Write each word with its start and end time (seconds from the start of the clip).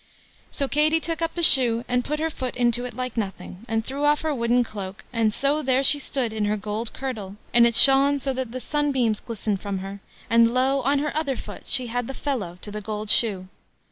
So 0.49 0.67
Katie 0.67 0.99
took 0.99 1.21
up 1.21 1.35
the 1.35 1.43
shoe, 1.43 1.85
and 1.87 2.03
put 2.03 2.17
her 2.19 2.31
foot 2.31 2.55
into 2.55 2.85
it 2.85 2.95
like 2.95 3.15
nothing, 3.15 3.63
and 3.67 3.85
threw 3.85 4.03
off 4.03 4.21
her 4.21 4.33
wooden 4.33 4.63
cloak; 4.63 5.03
and 5.13 5.31
so 5.31 5.61
there 5.61 5.83
she 5.83 5.99
stood 5.99 6.33
in 6.33 6.45
her 6.45 6.57
gold 6.57 6.91
kirtle, 6.91 7.35
and 7.53 7.67
it 7.67 7.75
shone 7.75 8.17
so 8.17 8.33
that 8.33 8.51
the 8.51 8.59
sunbeams 8.59 9.19
glistened 9.19 9.61
from 9.61 9.77
her; 9.77 9.99
and, 10.27 10.49
lo! 10.51 10.81
on 10.81 10.97
her 10.97 11.15
other 11.15 11.37
foot 11.37 11.67
she 11.67 11.85
had 11.85 12.07
the 12.07 12.15
fellow 12.15 12.57
to 12.63 12.71
the 12.71 12.81
gold 12.81 13.11
shoe. 13.11 13.47